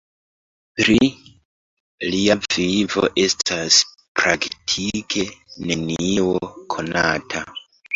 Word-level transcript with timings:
Pri 0.79 0.95
lia 2.15 2.39
vivo 2.47 3.05
estas 3.27 3.79
praktike 4.23 5.31
nenio 5.71 6.37
konata. 6.77 7.51